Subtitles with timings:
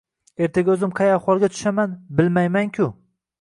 [0.45, 1.93] Ertaga oʻzim qay ahvolga tushaman,
[2.23, 2.89] bilmayman-ku...